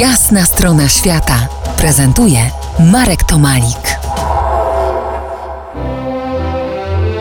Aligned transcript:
Jasna 0.00 0.44
strona 0.44 0.88
świata 0.88 1.48
prezentuje 1.76 2.50
Marek 2.92 3.24
Tomalik. 3.24 3.98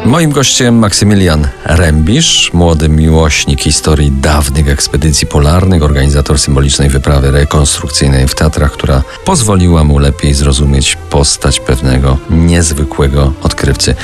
Moim 0.05 0.31
gościem 0.31 0.75
Maksymilian 0.75 1.47
Rębisz, 1.65 2.53
młody 2.53 2.89
miłośnik 2.89 3.61
historii 3.61 4.11
dawnych 4.11 4.69
ekspedycji 4.69 5.27
polarnych, 5.27 5.83
organizator 5.83 6.39
symbolicznej 6.39 6.89
wyprawy 6.89 7.31
rekonstrukcyjnej 7.31 8.27
w 8.27 8.35
Tatrach, 8.35 8.71
która 8.71 9.03
pozwoliła 9.25 9.83
mu 9.83 9.99
lepiej 9.99 10.33
zrozumieć 10.33 10.97
postać 11.09 11.59
pewnego 11.59 12.17
niezwykłego 12.29 13.33
odkrywcy. 13.43 13.95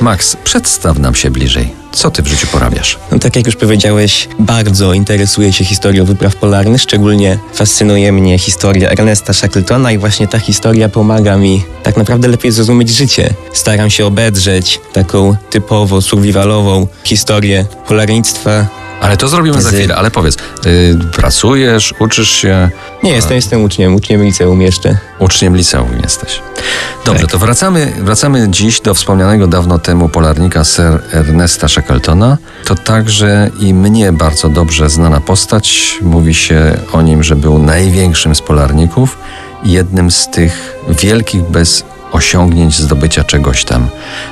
Max, 0.00 0.36
przedstaw 0.44 0.98
nam 0.98 1.14
się 1.14 1.30
bliżej. 1.30 1.87
Co 1.98 2.10
ty 2.10 2.22
w 2.22 2.26
życiu 2.26 2.46
porabiasz? 2.46 2.98
No, 3.12 3.18
tak 3.18 3.36
jak 3.36 3.46
już 3.46 3.56
powiedziałeś, 3.56 4.28
bardzo 4.38 4.92
interesuję 4.92 5.52
się 5.52 5.64
historią 5.64 6.04
wypraw 6.04 6.36
polarnych, 6.36 6.82
szczególnie 6.82 7.38
fascynuje 7.54 8.12
mnie 8.12 8.38
historia 8.38 8.90
Ernesta 8.90 9.32
Shackletona 9.32 9.92
i 9.92 9.98
właśnie 9.98 10.28
ta 10.28 10.38
historia 10.38 10.88
pomaga 10.88 11.36
mi 11.36 11.64
tak 11.82 11.96
naprawdę 11.96 12.28
lepiej 12.28 12.52
zrozumieć 12.52 12.88
życie. 12.88 13.34
Staram 13.52 13.90
się 13.90 14.06
obedrzeć 14.06 14.80
taką 14.92 15.36
typowo 15.50 16.02
survivalową 16.02 16.86
historię 17.04 17.66
polarnictwa 17.88 18.77
ale 19.00 19.16
to 19.16 19.28
zrobimy 19.28 19.62
za 19.62 19.70
chwilę, 19.70 19.96
ale 19.96 20.10
powiedz, 20.10 20.36
yy, 20.64 20.98
pracujesz, 21.12 21.94
uczysz 21.98 22.30
się? 22.30 22.70
Nie, 23.02 23.10
jestem, 23.10 23.36
jestem 23.36 23.64
uczniem, 23.64 23.94
uczniem 23.94 24.24
liceum 24.24 24.60
jeszcze. 24.60 24.98
Uczniem 25.18 25.56
liceum 25.56 26.00
jesteś. 26.02 26.42
Dobrze, 27.04 27.22
tak. 27.22 27.32
to 27.32 27.38
wracamy, 27.38 27.92
wracamy 27.98 28.48
dziś 28.50 28.80
do 28.80 28.94
wspomnianego 28.94 29.46
dawno 29.46 29.78
temu 29.78 30.08
polarnika 30.08 30.64
Sir 30.64 31.02
Ernesta 31.12 31.68
Shackletona. 31.68 32.38
To 32.64 32.74
także 32.74 33.50
i 33.60 33.74
mnie 33.74 34.12
bardzo 34.12 34.48
dobrze 34.48 34.90
znana 34.90 35.20
postać. 35.20 35.98
Mówi 36.02 36.34
się 36.34 36.78
o 36.92 37.02
nim, 37.02 37.22
że 37.22 37.36
był 37.36 37.58
największym 37.58 38.34
z 38.34 38.42
polarników 38.42 39.18
jednym 39.64 40.10
z 40.10 40.28
tych 40.28 40.78
wielkich 40.88 41.42
bez 41.42 41.84
osiągnięć 42.12 42.78
zdobycia 42.78 43.24
czegoś 43.24 43.64
tam. 43.64 43.88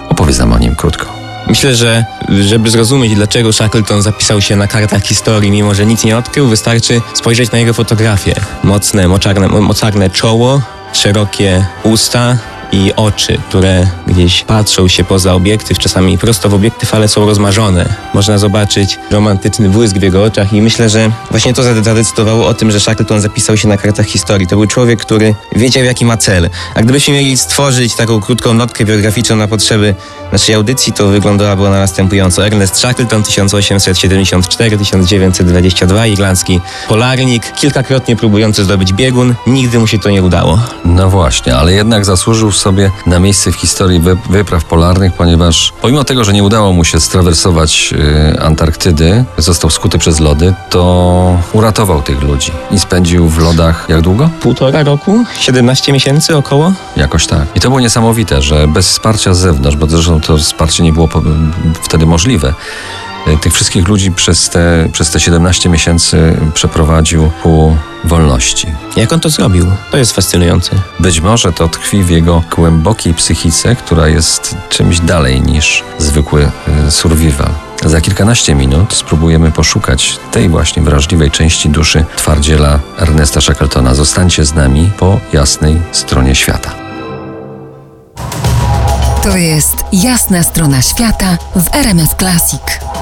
Opowiedz 0.09 0.39
nam 0.39 0.53
o 0.53 0.59
nim 0.59 0.77
krótko. 0.77 1.26
Myślę, 1.47 1.75
że 1.75 2.05
żeby 2.41 2.71
zrozumieć, 2.71 3.15
dlaczego 3.15 3.53
Shackleton 3.53 4.03
zapisał 4.03 4.41
się 4.41 4.57
na 4.57 4.67
kartach 4.67 5.03
historii, 5.03 5.51
mimo 5.51 5.75
że 5.75 5.87
nic 5.87 6.05
nie 6.05 6.17
odkrył, 6.17 6.49
wystarczy 6.49 7.01
spojrzeć 7.15 7.51
na 7.53 7.59
jego 7.59 7.73
fotografię. 7.75 8.35
Mocne, 8.63 9.09
moczarne, 9.09 9.49
mocarne 9.49 10.11
czoło, 10.11 10.63
szerokie 10.93 11.67
usta, 11.83 12.37
i 12.73 12.93
oczy, 12.97 13.39
które 13.49 13.87
gdzieś 14.07 14.45
patrzą 14.45 14.89
się 14.89 15.05
poza 15.05 15.35
obiektyw, 15.35 15.79
czasami 15.79 16.19
prosto 16.19 16.49
w 16.49 16.55
obiektyw, 16.55 16.95
ale 16.95 17.09
są 17.09 17.27
rozmarzone. 17.27 17.95
Można 18.15 18.39
zobaczyć 18.39 18.99
romantyczny 19.11 19.69
błysk 19.69 19.97
w 19.97 20.03
jego 20.03 20.25
oczach 20.25 20.53
i 20.53 20.63
myślę, 20.63 20.89
że 20.89 21.11
właśnie 21.31 21.55
to 21.55 21.63
zadecydowało 21.63 22.47
o 22.47 22.55
tym, 22.55 22.71
że 22.71 22.81
Shackleton 22.81 23.21
zapisał 23.21 23.57
się 23.57 23.69
na 23.69 23.77
kartach 23.77 24.07
historii. 24.07 24.47
To 24.47 24.57
był 24.57 24.67
człowiek, 24.67 25.01
który 25.01 25.35
wiedział, 25.57 25.85
jaki 25.85 26.05
ma 26.05 26.17
cel. 26.17 26.51
A 26.75 26.83
gdybyśmy 26.83 27.15
mieli 27.15 27.37
stworzyć 27.37 27.95
taką 27.95 28.21
krótką 28.21 28.55
notkę 28.55 28.85
biograficzną 28.85 29.37
na 29.37 29.49
potrzeby 29.49 29.95
naszej 30.33 30.55
audycji, 30.55 30.93
to 30.93 31.07
wyglądałaby 31.07 31.67
ona 31.67 31.79
następująco. 31.79 32.47
Ernest 32.47 32.77
Shackleton, 32.77 33.23
1874-1922, 33.23 36.09
irlandzki 36.09 36.61
polarnik, 36.89 37.53
kilkakrotnie 37.53 38.17
próbujący 38.17 38.65
zdobyć 38.65 38.93
biegun. 38.93 39.35
Nigdy 39.47 39.79
mu 39.79 39.87
się 39.87 39.99
to 39.99 40.11
nie 40.11 40.23
udało. 40.23 40.61
No 40.85 41.11
właśnie, 41.11 41.57
ale 41.57 41.73
jednak 41.73 42.05
zasłużył 42.05 42.53
sobie 42.59 42.91
na 43.07 43.21
miejsce 43.21 43.53
w 43.53 43.57
historii 43.57 44.01
wypraw 44.31 44.65
polarnych, 44.65 45.13
ponieważ 45.13 45.73
pomimo 45.83 46.05
tego, 46.05 46.25
że 46.25 46.33
nie 46.33 46.45
udało 46.45 46.73
mu 46.73 46.85
się 46.85 47.01
strawersować 47.01 47.95
y, 48.35 48.41
Antarktydy, 48.41 49.25
został 49.39 49.71
skuty 49.71 49.99
przez 49.99 50.21
lody, 50.21 50.55
to 50.71 51.39
uratował 51.53 52.03
tych 52.03 52.23
ludzi 52.23 52.53
i 52.71 52.79
spędził 52.79 53.29
w 53.29 53.39
lodach 53.39 53.87
jak 53.89 54.01
długo? 54.01 54.31
Półtora 54.41 54.83
roku? 54.83 55.25
17 55.41 55.93
miesięcy 55.93 56.37
około? 56.37 56.73
Jakoś 56.97 57.27
tak. 57.27 57.47
I 57.55 57.61
to 57.61 57.69
było 57.69 57.81
niesamowite, 57.81 58.43
że 58.43 58.69
bez 58.69 58.89
wsparcia 58.89 59.35
z 59.35 59.39
zewnątrz, 59.39 59.77
bo 59.77 59.87
zresztą 59.87 60.21
to 60.21 60.37
wsparcie 60.39 60.83
nie 60.83 60.93
było 60.93 61.09
wtedy 61.83 62.07
możliwe, 62.07 62.55
y, 63.29 63.39
tych 63.39 63.53
wszystkich 63.53 63.89
ludzi 63.89 64.11
przez 64.13 64.51
te, 64.51 64.89
przez 64.93 65.11
te 65.11 65.21
17 65.21 65.69
miesięcy 65.69 66.37
przeprowadził 66.55 67.31
ku 67.43 67.77
wolności. 68.05 68.67
Jak 68.97 69.13
on 69.13 69.21
to 69.21 69.31
zrobił? 69.31 69.67
To 69.91 69.97
jest 69.97 70.13
fascynujące. 70.13 70.71
Być 71.01 71.21
może 71.21 71.53
to 71.53 71.69
tkwi 71.69 72.03
w 72.03 72.11
jego 72.11 72.43
głębokiej 72.57 73.15
psychice, 73.15 73.77
która 73.77 74.09
jest 74.09 74.57
czymś 74.69 75.01
dalej 75.01 75.43
niż 75.43 75.85
zwykły 75.99 76.51
y, 76.89 76.91
survival. 76.91 77.51
Za 77.85 78.01
kilkanaście 78.01 78.55
minut 78.55 78.95
spróbujemy 78.95 79.53
poszukać 79.53 80.19
tej 80.33 80.49
właśnie 80.49 80.83
wrażliwej 80.83 81.31
części 81.31 81.69
duszy 81.69 82.05
twardziela 82.17 82.81
Ernesta 82.99 83.41
Shackletona. 83.41 83.95
Zostańcie 83.95 84.45
z 84.45 84.55
nami 84.55 84.91
po 84.99 85.21
jasnej 85.33 85.83
stronie 85.93 86.35
świata. 86.35 86.71
To 89.23 89.37
jest 89.37 89.77
jasna 89.93 90.43
strona 90.43 90.83
świata 90.83 91.39
w 91.57 91.75
RMS 91.75 92.11
Classic. 92.19 92.96